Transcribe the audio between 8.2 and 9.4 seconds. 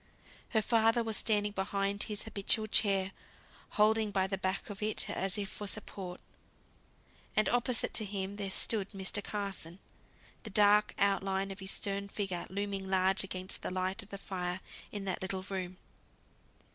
there stood Mr.